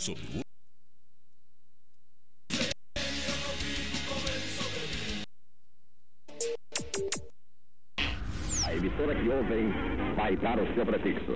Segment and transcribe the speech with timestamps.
[0.00, 0.40] Sobre o
[8.64, 9.70] A emissora que ouvem
[10.16, 11.34] vai dar o seu prefixo.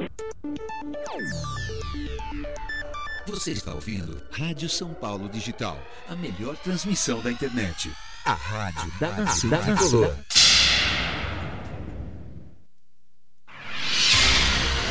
[3.27, 5.79] Você está ouvindo Rádio São Paulo Digital,
[6.09, 7.93] a melhor transmissão da internet.
[8.25, 10.17] A rádio da nação tricolor.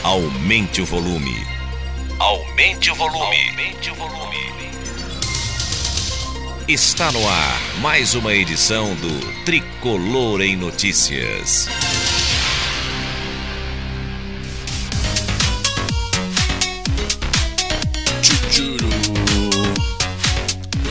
[0.04, 1.63] Aumente o volume.
[2.24, 3.50] Aumente o volume.
[3.50, 4.38] Aumente o volume.
[6.70, 11.68] Está no ar mais uma edição do Tricolor em Notícias.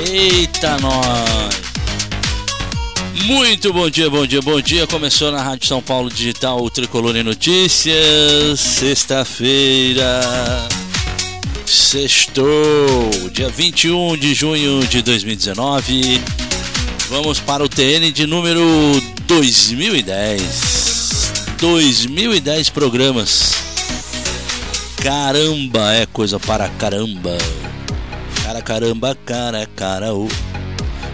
[0.07, 1.63] Eita, nós!
[3.25, 4.87] Muito bom dia, bom dia, bom dia.
[4.87, 8.61] Começou na Rádio São Paulo Digital o Tricolor em Notícias.
[8.61, 10.21] Sexta-feira.
[11.73, 12.45] Sextou,
[13.33, 16.21] dia 21 de junho de 2019.
[17.09, 18.61] Vamos para o TN de número
[19.27, 21.33] 2010.
[21.59, 23.55] 2010 programas.
[25.03, 27.39] Caramba, é coisa para caramba.
[28.45, 30.29] Cara, caramba, cara, cara, o.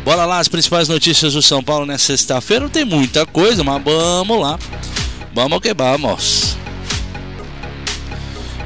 [0.05, 2.64] Bora lá, as principais notícias do São Paulo nessa sexta-feira.
[2.64, 4.59] Não tem muita coisa, mas vamos lá.
[5.33, 6.56] Vamos que vamos.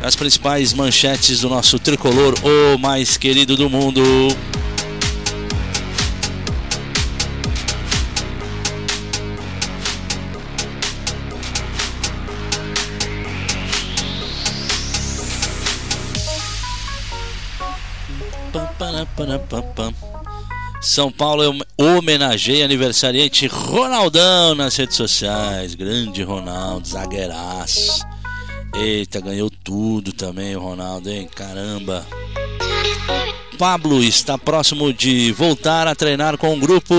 [0.02, 4.02] As principais manchetes do nosso tricolor, o mais querido do mundo.
[20.80, 25.76] São Paulo homenageia aniversariante Ronaldão nas redes sociais.
[25.76, 28.11] Grande Ronaldo, zagueiraço.
[28.74, 31.28] Eita, ganhou tudo também o Ronaldo, hein?
[31.34, 32.06] Caramba.
[33.58, 36.94] Pablo está próximo de voltar a treinar com o grupo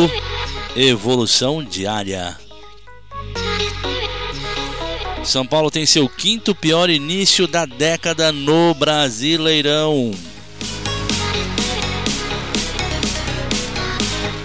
[0.75, 2.37] Evolução Diária.
[5.23, 10.11] São Paulo tem seu quinto pior início da década no Brasileirão.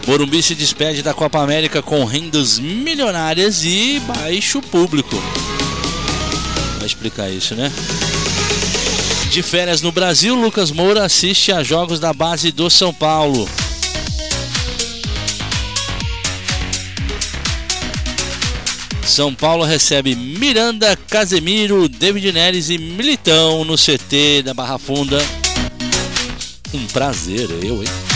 [0.06, 5.16] Morumbi se despede da Copa América com rendas milionárias e baixo público.
[6.78, 7.72] Vai explicar isso, né?
[9.30, 13.48] De férias no Brasil, Lucas Moura assiste a jogos da base do São Paulo.
[19.04, 25.18] São Paulo recebe Miranda, Casemiro, David Neres e Militão no CT da Barra Funda.
[26.72, 28.07] Um prazer, eu, hein?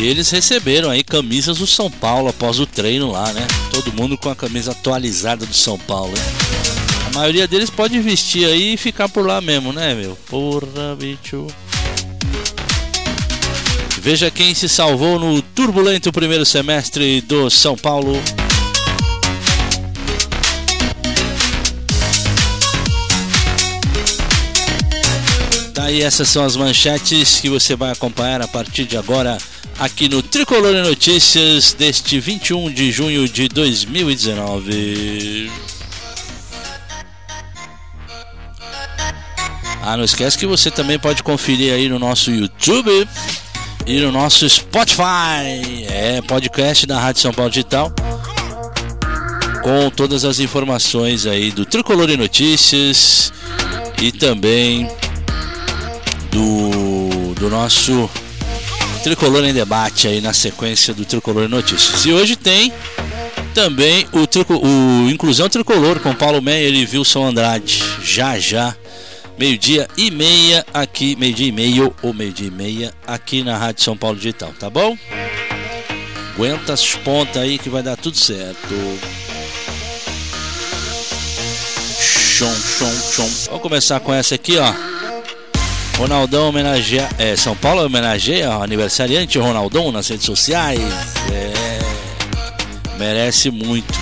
[0.00, 3.46] E eles receberam aí camisas do São Paulo após o treino lá, né?
[3.70, 6.14] Todo mundo com a camisa atualizada do São Paulo.
[7.06, 10.16] A maioria deles pode vestir aí e ficar por lá mesmo, né, meu?
[10.26, 11.46] Porra, bicho.
[14.00, 18.14] Veja quem se salvou no turbulento primeiro semestre do São Paulo.
[25.90, 29.36] Daí essas são as manchetes que você vai acompanhar a partir de agora
[29.76, 35.50] aqui no Tricolor Notícias deste 21 de junho de 2019.
[39.82, 43.08] Ah, não esquece que você também pode conferir aí no nosso YouTube
[43.84, 45.88] e no nosso Spotify.
[45.88, 47.92] É podcast da Rádio São Paulo Digital.
[49.60, 53.32] Com todas as informações aí do Tricolor Notícias
[54.00, 54.88] e também
[56.30, 58.08] do, do nosso
[59.02, 62.04] Tricolor em Debate aí na sequência do Tricolor Notícias.
[62.04, 62.72] E hoje tem
[63.54, 67.82] também o, trico, o Inclusão Tricolor com Paulo Meyer e Wilson Andrade.
[68.02, 68.76] Já já,
[69.38, 73.96] meio-dia e meia aqui, meio-dia e meio ou meio-dia e meia aqui na Rádio São
[73.96, 74.96] Paulo Digital, tá bom?
[76.34, 78.74] Aguenta as pontas aí que vai dar tudo certo.
[82.00, 83.28] Chom, chom, chom.
[83.46, 84.99] Vamos começar com essa aqui, ó.
[86.00, 87.06] Ronaldão homenageia.
[87.18, 90.80] É, São Paulo homenageia o aniversariante Ronaldão nas redes sociais.
[91.30, 91.78] É,
[92.98, 93.92] merece muito.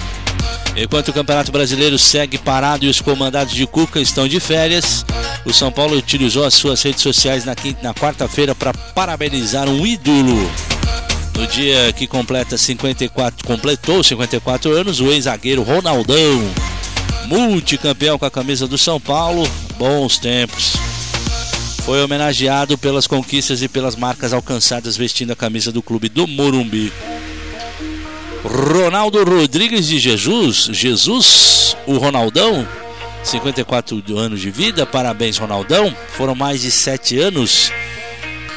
[0.76, 5.04] Enquanto o Campeonato Brasileiro segue parado e os comandados de Cuca estão de férias,
[5.44, 9.84] o São Paulo utilizou as suas redes sociais na, quinta, na quarta-feira para parabenizar um
[9.84, 10.48] ídolo.
[11.36, 16.48] No dia que completa 54, completou 54 anos, o ex-zagueiro Ronaldão,
[17.26, 20.78] multicampeão com a camisa do São Paulo, bons tempos
[21.88, 26.92] foi homenageado pelas conquistas e pelas marcas alcançadas vestindo a camisa do clube do Morumbi.
[28.44, 32.68] Ronaldo Rodrigues de Jesus, Jesus, o Ronaldão,
[33.24, 35.96] 54 anos de vida, parabéns Ronaldão.
[36.10, 37.72] Foram mais de 7 anos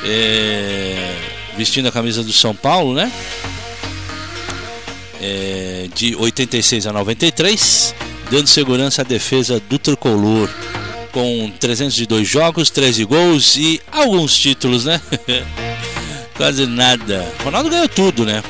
[0.03, 1.15] é,
[1.55, 3.09] vestindo a camisa do São Paulo, né?
[5.21, 7.95] É, de 86 a 93,
[8.29, 10.49] dando segurança à defesa do tricolor,
[11.11, 15.01] com 302 jogos, 13 gols e alguns títulos, né?
[16.35, 17.27] Quase nada.
[17.43, 18.41] Ronaldo ganhou tudo, né?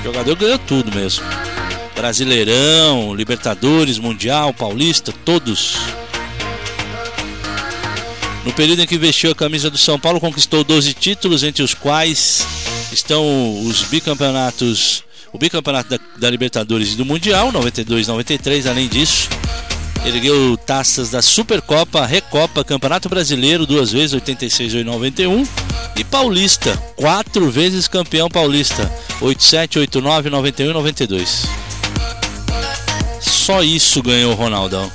[0.00, 1.24] O jogador ganhou tudo mesmo.
[1.94, 5.76] Brasileirão, Libertadores, Mundial, Paulista, todos.
[8.44, 11.74] No período em que vestiu a camisa do São Paulo, conquistou 12 títulos, entre os
[11.74, 12.46] quais
[12.90, 19.28] estão os bicampeonatos, o bicampeonato da, da Libertadores e do Mundial, 92 93, além disso,
[20.04, 25.46] ergueu taças da Supercopa, Recopa, Campeonato Brasileiro, duas vezes, 86 e 91,
[25.96, 31.46] e Paulista, quatro vezes campeão paulista, 87, 89, 91 e 92.
[33.20, 34.90] Só isso ganhou o Ronaldão.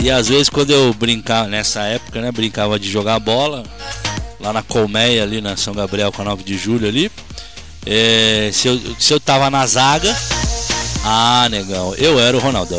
[0.00, 3.62] E às vezes quando eu brincava, nessa época, né, brincava de jogar bola,
[4.40, 7.10] lá na Colmeia, ali na São Gabriel com a 9 de julho ali.
[7.86, 10.16] É, se, eu, se eu tava na zaga,
[11.04, 12.78] ah, negão, eu era o Ronaldão.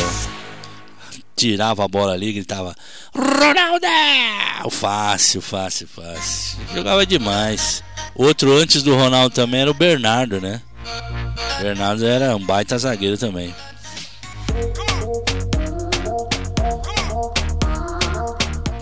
[1.36, 2.76] Tirava a bola ali, gritava
[3.14, 4.70] Ronaldão!
[4.70, 6.60] Fácil, fácil, fácil.
[6.74, 7.84] Jogava demais.
[8.16, 10.62] Outro antes do Ronaldo também era o Bernardo, né?
[11.60, 13.54] Bernardo era um baita zagueiro também.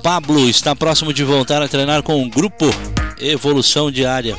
[0.04, 2.66] Pablo está próximo de voltar a treinar com o grupo
[3.20, 4.36] Evolução Diária.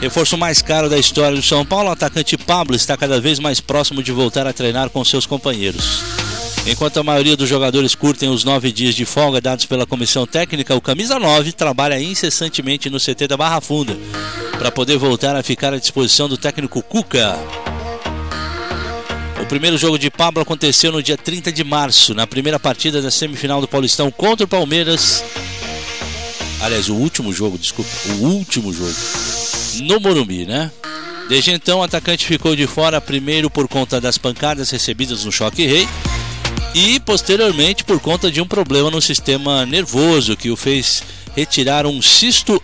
[0.00, 3.60] Reforço mais caro da história do São Paulo, o atacante Pablo está cada vez mais
[3.60, 6.02] próximo de voltar a treinar com seus companheiros.
[6.66, 10.76] Enquanto a maioria dos jogadores curtem os nove dias de folga dados pela comissão técnica,
[10.76, 13.98] o Camisa 9 trabalha incessantemente no CT da Barra Funda
[14.56, 17.36] para poder voltar a ficar à disposição do técnico Cuca.
[19.42, 23.10] O primeiro jogo de Pablo aconteceu no dia 30 de março, na primeira partida da
[23.10, 25.24] semifinal do Paulistão contra o Palmeiras.
[26.60, 27.90] Aliás, o último jogo, desculpa,
[28.20, 29.47] o último jogo.
[29.82, 30.70] No Morumbi, né?
[31.28, 35.66] Desde então, o atacante ficou de fora, primeiro por conta das pancadas recebidas no Choque
[35.66, 35.86] Rei
[36.74, 41.02] e posteriormente por conta de um problema no sistema nervoso que o fez
[41.36, 42.62] retirar um cisto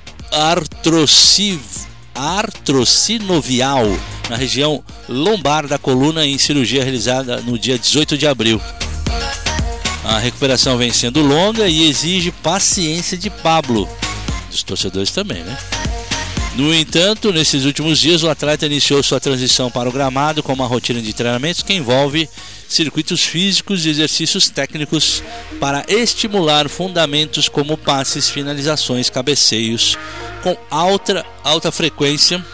[2.14, 3.84] artrocinovial
[4.28, 8.60] na região lombar da coluna em cirurgia realizada no dia 18 de abril.
[10.04, 13.88] A recuperação vem sendo longa e exige paciência de Pablo,
[14.50, 15.56] dos torcedores também, né?
[16.56, 20.66] No entanto, nesses últimos dias, o atleta iniciou sua transição para o gramado com uma
[20.66, 22.28] rotina de treinamentos que envolve
[22.68, 25.20] circuitos físicos e exercícios técnicos
[25.58, 29.98] para estimular fundamentos como passes, finalizações, cabeceios,
[30.44, 32.44] com alta, alta frequência,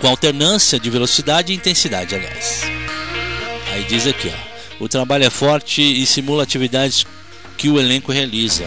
[0.00, 2.62] com alternância de velocidade e intensidade, aliás.
[3.72, 7.06] Aí diz aqui, ó, o trabalho é forte e simula atividades
[7.56, 8.64] que o elenco realiza.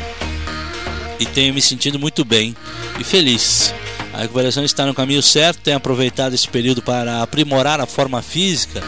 [1.20, 2.56] E tenho me sentido muito bem
[2.98, 3.74] e feliz.
[4.16, 8.82] A recuperação está no caminho certo, tenho aproveitado esse período para aprimorar a forma física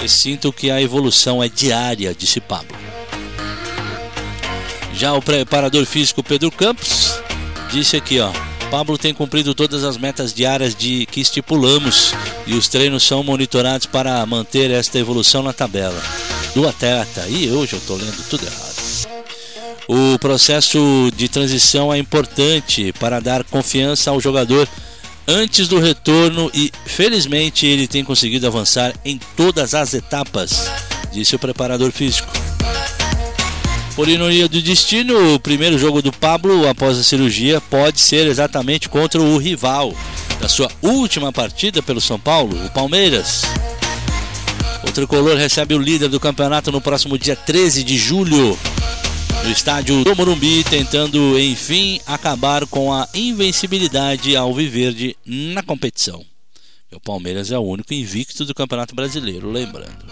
[0.00, 2.76] e sinto que a evolução é diária, disse Pablo.
[4.94, 7.18] Já o preparador físico Pedro Campos
[7.72, 8.30] disse aqui, ó,
[8.70, 12.14] Pablo tem cumprido todas as metas diárias de que estipulamos
[12.46, 16.00] e os treinos são monitorados para manter esta evolução na tabela
[16.54, 17.26] do atleta.
[17.28, 18.63] E hoje eu estou lendo tudo errado.
[19.88, 24.66] O processo de transição é importante para dar confiança ao jogador
[25.26, 30.70] antes do retorno e felizmente ele tem conseguido avançar em todas as etapas,
[31.12, 32.32] disse o preparador físico.
[33.94, 38.88] Por ironia do destino, o primeiro jogo do Pablo após a cirurgia pode ser exatamente
[38.88, 39.94] contra o rival
[40.40, 43.42] da sua última partida pelo São Paulo, o Palmeiras.
[44.82, 48.58] O tricolor recebe o líder do campeonato no próximo dia 13 de julho,
[49.44, 56.24] no estádio do Morumbi, tentando enfim acabar com a invencibilidade alviverde na competição.
[56.90, 60.06] O Palmeiras é o único invicto do Campeonato Brasileiro, lembrando.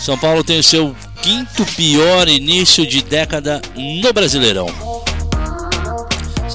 [0.00, 4.66] São Paulo tem o seu quinto pior início de década no Brasileirão.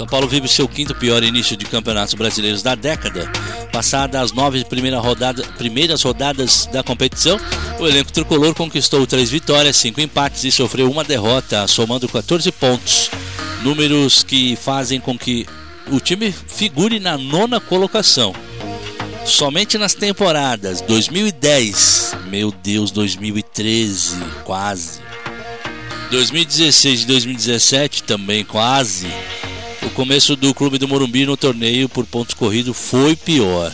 [0.02, 3.30] São Paulo vive o seu quinto pior início de campeonatos brasileiros da década.
[3.72, 7.40] Passadas as nove primeiras rodadas, primeiras rodadas da competição,
[7.82, 13.10] o elenco tricolor conquistou três vitórias, cinco empates e sofreu uma derrota, somando 14 pontos.
[13.64, 15.48] Números que fazem com que
[15.92, 18.36] o time figure na nona colocação.
[19.26, 25.00] Somente nas temporadas 2010, meu Deus, 2013, quase.
[26.12, 29.08] 2016 e 2017 também quase
[29.84, 33.72] o começo do clube do Morumbi no torneio por pontos corridos foi pior.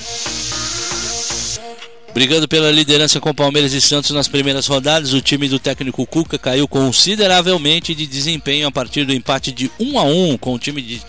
[2.17, 6.39] Brigando pela liderança com Palmeiras e Santos nas primeiras rodadas, o time do técnico Cuca
[6.39, 10.81] caiu consideravelmente de desempenho a partir do empate de 1 a 1 com o time
[10.81, 10.99] de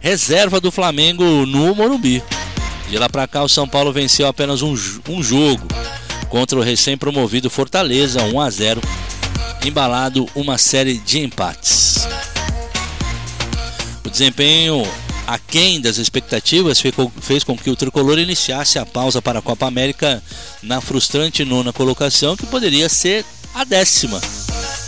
[0.00, 2.20] reserva do Flamengo no Morumbi.
[2.90, 4.74] De lá para cá, o São Paulo venceu apenas um,
[5.08, 5.68] um jogo
[6.28, 8.80] contra o recém-promovido Fortaleza, 1 a 0,
[9.64, 12.08] embalado uma série de empates.
[14.04, 14.82] O desempenho
[15.26, 16.80] aquém das expectativas
[17.20, 20.22] fez com que o tricolor iniciasse a pausa para a Copa América
[20.62, 24.20] na frustrante nona colocação, que poderia ser a décima.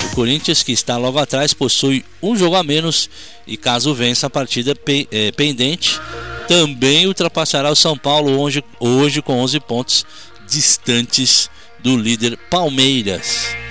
[0.04, 3.10] O Corinthians, que está logo atrás, possui um jogo a menos
[3.46, 6.00] e, caso vença a partida eh, pendente,
[6.46, 10.06] também ultrapassará o São Paulo hoje, hoje com 11 pontos
[10.48, 11.50] distantes
[11.82, 13.67] do líder Palmeiras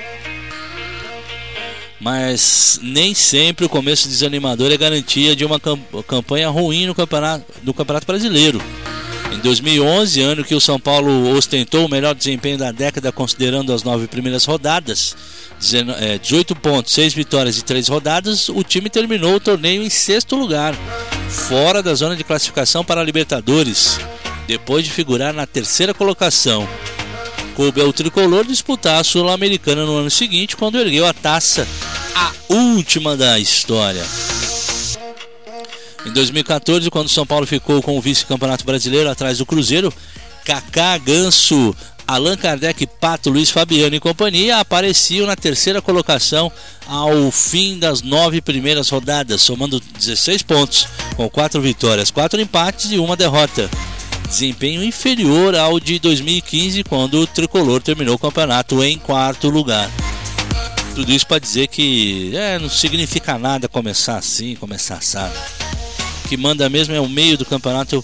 [1.99, 5.59] mas nem sempre o começo desanimador é garantia de uma
[6.07, 8.61] campanha ruim no campeonato, no campeonato Brasileiro.
[9.31, 13.83] Em 2011, ano que o São Paulo ostentou o melhor desempenho da década, considerando as
[13.83, 15.15] nove primeiras rodadas,
[15.59, 20.35] 18 é, pontos, 6 vitórias e 3 rodadas, o time terminou o torneio em sexto
[20.35, 20.75] lugar,
[21.29, 23.99] fora da zona de classificação para a Libertadores,
[24.47, 26.67] depois de figurar na terceira colocação
[27.57, 31.67] coube ao tricolor disputar a Sul-Americana no ano seguinte, quando ergueu a taça,
[32.13, 34.05] a última da história.
[36.05, 39.91] Em 2014, quando São Paulo ficou com o vice-campeonato brasileiro atrás do Cruzeiro,
[40.45, 41.75] Kaká, Ganso,
[42.07, 46.51] Allan Kardec, Pato, Luiz Fabiano e companhia apareciam na terceira colocação
[46.85, 52.99] ao fim das nove primeiras rodadas, somando 16 pontos, com quatro vitórias, quatro empates e
[52.99, 53.67] uma derrota
[54.27, 59.89] desempenho inferior ao de 2015, quando o tricolor terminou o campeonato em quarto lugar.
[60.93, 65.37] Tudo isso para dizer que é, não significa nada começar assim, começar assado.
[66.25, 68.03] O que manda mesmo é o meio do campeonato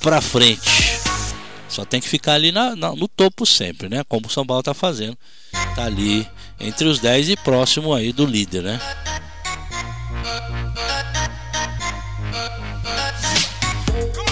[0.00, 0.98] para frente.
[1.68, 4.02] Só tem que ficar ali na, na, no topo sempre, né?
[4.08, 5.16] Como o São Paulo está fazendo.
[5.74, 6.26] Tá ali
[6.58, 8.80] entre os 10 e próximo aí do líder, né?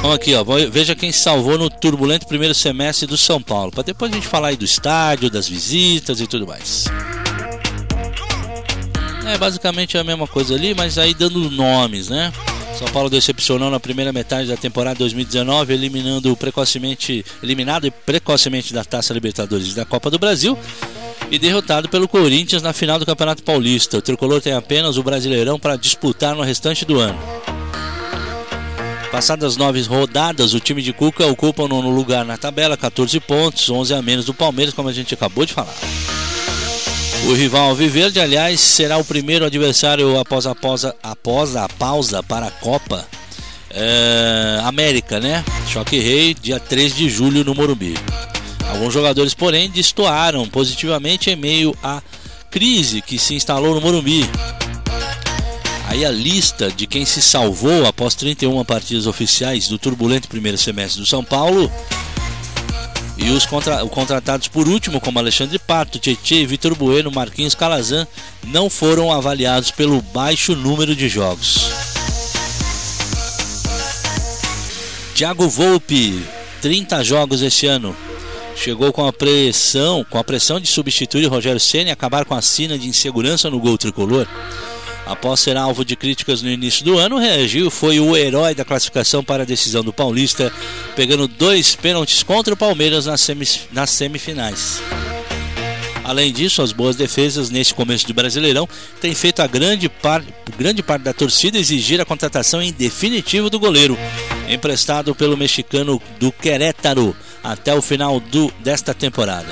[0.04, 0.44] Vamos aqui, ó.
[0.70, 3.72] Veja quem salvou no turbulento primeiro semestre do São Paulo.
[3.72, 6.84] Para depois a gente falar aí do estádio, das visitas e tudo mais.
[9.26, 12.30] É basicamente a mesma coisa ali, mas aí dando nomes, né?
[12.78, 19.14] São Paulo decepcionou na primeira metade da temporada 2019, eliminando precocemente, eliminado precocemente da Taça
[19.14, 20.58] Libertadores e da Copa do Brasil
[21.30, 23.96] e derrotado pelo Corinthians na final do Campeonato Paulista.
[23.96, 27.18] O tricolor tem apenas o Brasileirão para disputar no restante do ano.
[29.14, 33.70] Passadas nove rodadas, o time de Cuca ocupa o nono lugar na tabela, 14 pontos,
[33.70, 35.72] 11 a menos do Palmeiras, como a gente acabou de falar.
[37.28, 42.48] O rival Viverde, aliás, será o primeiro adversário após a pausa, após a pausa para
[42.48, 43.06] a Copa
[43.70, 45.44] é, América, né?
[45.68, 47.94] Choque Rei, dia 3 de julho no Morumbi.
[48.68, 52.02] Alguns jogadores, porém, destoaram positivamente em meio à
[52.50, 54.28] crise que se instalou no Morumbi.
[55.94, 61.00] Aí a lista de quem se salvou após 31 partidas oficiais do turbulento primeiro semestre
[61.00, 61.70] do São Paulo.
[63.16, 68.08] E os contra, contratados por último, como Alexandre Pato, Tietê, Vitor Bueno, Marquinhos Calazan,
[68.42, 71.70] não foram avaliados pelo baixo número de jogos.
[75.14, 76.24] Thiago Volpe,
[76.60, 77.94] 30 jogos este ano.
[78.56, 82.42] Chegou com a pressão, com a pressão de substituir Rogério Senna e acabar com a
[82.42, 84.26] sina de insegurança no gol tricolor.
[85.06, 89.22] Após ser alvo de críticas no início do ano, reagiu, foi o herói da classificação
[89.22, 90.50] para a decisão do Paulista,
[90.96, 93.28] pegando dois pênaltis contra o Palmeiras nas,
[93.70, 94.80] nas semifinais.
[96.02, 98.68] Além disso, as boas defesas neste começo de Brasileirão
[99.00, 100.22] têm feito a grande, par,
[100.56, 103.98] grande parte da torcida exigir a contratação em definitivo do goleiro,
[104.48, 109.48] emprestado pelo mexicano do Querétaro até o final do, desta temporada.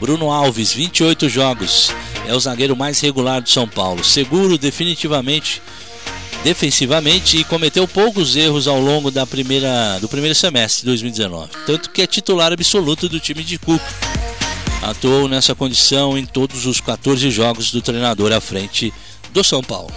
[0.00, 1.90] Bruno Alves, 28 jogos,
[2.26, 5.60] é o zagueiro mais regular do São Paulo, seguro definitivamente
[6.42, 11.90] defensivamente e cometeu poucos erros ao longo da primeira, do primeiro semestre de 2019, tanto
[11.90, 13.82] que é titular absoluto do time de Cuca.
[14.82, 18.92] Atuou nessa condição em todos os 14 jogos do treinador à frente
[19.32, 19.90] do São Paulo.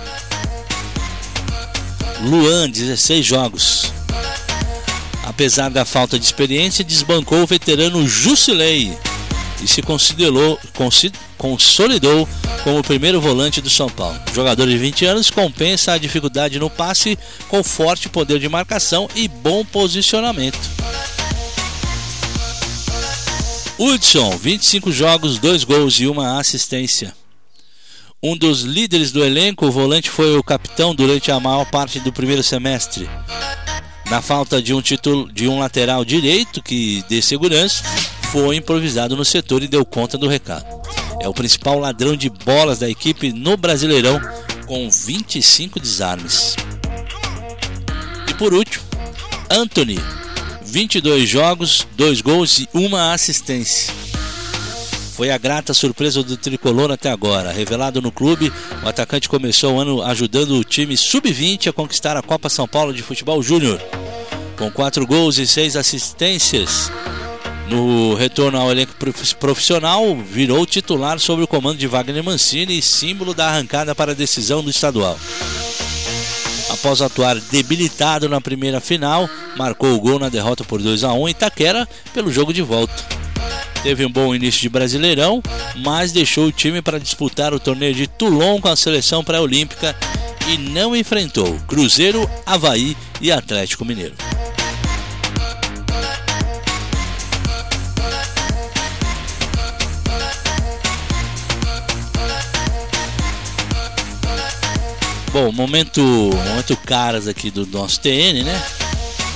[2.21, 3.91] Luan, 16 jogos.
[5.25, 8.97] Apesar da falta de experiência, desbancou o veterano Jusilei
[9.61, 10.57] e se considerou,
[11.37, 12.27] consolidou
[12.63, 14.19] como o primeiro volante do São Paulo.
[14.31, 17.17] O jogador de 20 anos compensa a dificuldade no passe
[17.47, 20.59] com forte poder de marcação e bom posicionamento.
[23.79, 27.13] Hudson, 25 jogos, 2 gols e uma assistência.
[28.21, 32.11] Um dos líderes do elenco, o volante foi o capitão durante a maior parte do
[32.11, 33.07] primeiro semestre.
[34.09, 37.83] Na falta de um título de um lateral direito que dê segurança,
[38.31, 40.65] foi improvisado no setor e deu conta do recado.
[41.19, 44.19] É o principal ladrão de bolas da equipe no Brasileirão,
[44.65, 46.55] com 25 desarmes.
[48.29, 48.83] E por último,
[49.49, 49.99] Anthony,
[50.63, 53.93] 22 jogos, 2 gols e uma assistência.
[55.13, 57.51] Foi a grata surpresa do tricolor até agora.
[57.51, 62.21] Revelado no clube, o atacante começou o ano ajudando o time sub-20 a conquistar a
[62.21, 63.81] Copa São Paulo de Futebol Júnior.
[64.55, 66.91] Com 4 gols e 6 assistências,
[67.69, 68.93] no retorno ao elenco
[69.39, 74.63] profissional, virou titular sob o comando de Wagner Mancini símbolo da arrancada para a decisão
[74.63, 75.17] do estadual.
[76.69, 81.27] Após atuar debilitado na primeira final, marcou o gol na derrota por 2 a 1
[81.27, 82.93] em Itaquera pelo jogo de volta.
[83.83, 85.41] Teve um bom início de Brasileirão,
[85.77, 89.95] mas deixou o time para disputar o torneio de Toulon com a seleção pré-olímpica
[90.47, 94.15] e não enfrentou Cruzeiro, Havaí e Atlético Mineiro.
[105.39, 108.59] Bom, momento, momento caras aqui do nosso TN, né?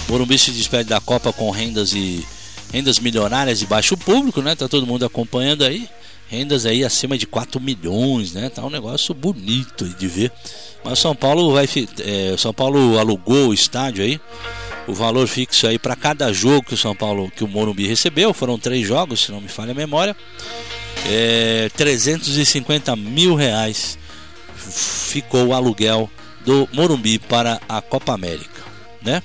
[0.09, 2.25] Morumbi se despede da Copa com rendas e
[2.73, 4.55] rendas milionárias de baixo público, né?
[4.55, 5.87] Tá todo mundo acompanhando aí.
[6.27, 8.49] Rendas aí acima de 4 milhões, né?
[8.49, 10.31] Tá um negócio bonito de ver.
[10.83, 14.19] Mas São Paulo vai é, São Paulo alugou o estádio aí.
[14.87, 18.33] O valor fixo aí para cada jogo que o São Paulo, que o Morumbi recebeu,
[18.33, 20.17] foram três jogos, se não me falha a memória,
[21.07, 24.00] é 350 mil reais
[24.69, 26.09] ficou o aluguel
[26.45, 28.61] do Morumbi para a Copa América,
[29.01, 29.21] né?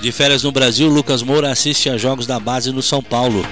[0.00, 3.44] De férias no Brasil, Lucas Moura assiste a jogos da base no São Paulo.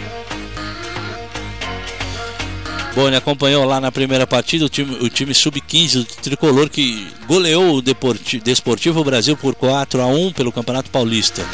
[2.96, 7.76] Ele acompanhou lá na primeira partida o time, o time sub-15 do tricolor que goleou
[7.76, 11.44] o Desportivo Brasil por 4 a 1 pelo Campeonato Paulista.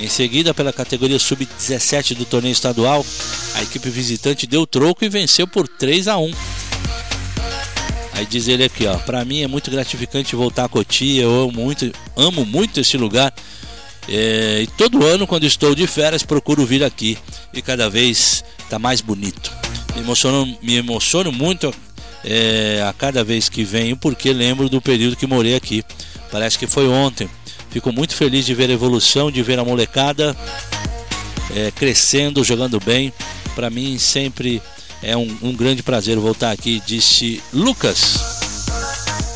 [0.00, 3.04] Em seguida, pela categoria sub-17 do torneio estadual,
[3.54, 6.30] a equipe visitante deu troco e venceu por 3 a 1.
[8.12, 11.52] Aí diz ele aqui, ó, para mim é muito gratificante voltar a Cotia, eu amo
[11.52, 13.32] muito, amo muito esse lugar
[14.08, 17.18] é, e todo ano, quando estou de férias, procuro vir aqui
[17.52, 19.52] e cada vez está mais bonito.
[19.94, 21.74] Me emociono, me emociono muito
[22.24, 25.84] é, a cada vez que venho, porque lembro do período que morei aqui.
[26.30, 27.28] Parece que foi ontem.
[27.70, 30.36] Fico muito feliz de ver a evolução, de ver a molecada
[31.54, 33.12] é, crescendo, jogando bem.
[33.54, 34.62] Para mim, sempre
[35.02, 38.38] é um, um grande prazer voltar aqui, disse Lucas.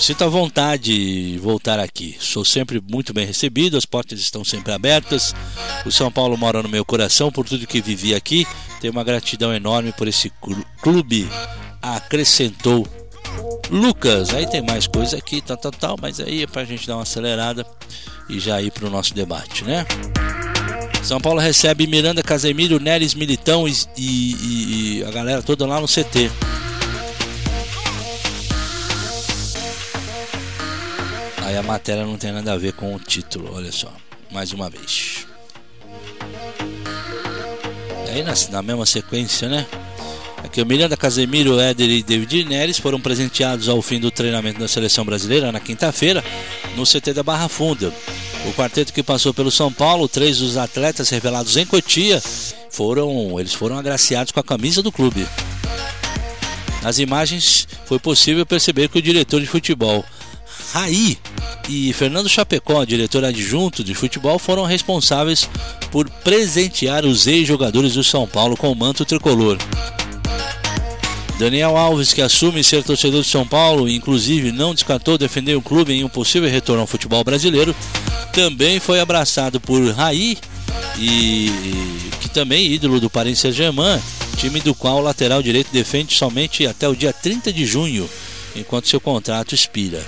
[0.01, 2.16] Sinto a vontade de voltar aqui.
[2.18, 5.33] Sou sempre muito bem recebido, as portas estão sempre abertas.
[5.87, 8.45] O São Paulo mora no meu coração por tudo que vivi aqui.
[8.81, 10.33] Tenho uma gratidão enorme por esse
[10.81, 11.29] clube.
[11.81, 12.87] Acrescentou
[13.73, 14.35] Lucas.
[14.35, 17.05] Aí tem mais coisa aqui, tal, tal, tal, mas aí é pra gente dar uma
[17.05, 17.67] acelerada
[18.29, 19.87] e já ir pro nosso debate, né?
[21.03, 25.89] São Paulo recebe Miranda Casemiro, Neres Militão e, e, e a galera toda lá no
[25.89, 26.31] CT.
[31.39, 33.91] Aí a matéria não tem nada a ver com o título, olha só.
[34.31, 35.27] Mais uma vez.
[38.11, 39.67] Aí na, na mesma sequência, né?
[40.45, 44.69] Aqui o Miranda Casemiro, Éder e David Neres foram presenteados ao fim do treinamento da
[44.69, 46.23] seleção brasileira na quinta-feira
[46.77, 47.93] no CT da Barra Funda.
[48.47, 52.21] O quarteto que passou pelo São Paulo, três dos atletas revelados em Cotia,
[52.71, 55.27] foram, eles foram agraciados com a camisa do clube.
[56.83, 60.05] Nas imagens foi possível perceber que o diretor de futebol,
[60.73, 61.17] Raí
[61.69, 65.49] e Fernando Chapecó, diretor adjunto de futebol, foram responsáveis
[65.93, 69.57] por presentear os ex-jogadores do São Paulo com o manto tricolor.
[71.43, 75.61] Daniel Alves, que assume ser torcedor de São Paulo e inclusive não descartou defender o
[75.61, 77.75] clube em um possível retorno ao futebol brasileiro,
[78.33, 80.39] também foi abraçado por Raí
[80.97, 81.51] e
[82.21, 84.01] que também é ídolo do Paris Saint-Germain,
[84.37, 88.09] time do qual o lateral direito defende somente até o dia 30 de junho,
[88.55, 90.01] enquanto seu contrato expira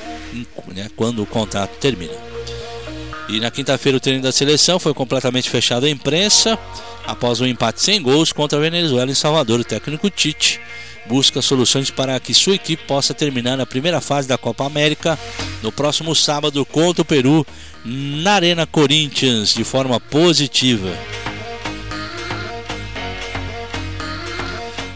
[0.73, 2.34] né, quando o contrato termina.
[3.28, 6.58] E na quinta-feira o treino da seleção foi completamente fechado à imprensa
[7.06, 9.60] após um empate sem gols contra a Venezuela em Salvador.
[9.60, 10.60] O técnico Tite
[11.06, 15.18] busca soluções para que sua equipe possa terminar na primeira fase da Copa América
[15.62, 17.46] no próximo sábado contra o Peru
[17.84, 20.90] na Arena Corinthians de forma positiva.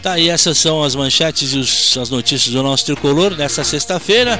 [0.01, 4.39] Tá aí, essas são as manchetes e os, as notícias do nosso tricolor nessa sexta-feira,